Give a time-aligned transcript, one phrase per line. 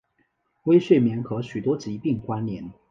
[0.63, 2.73] 微睡眠和许多疾病关联。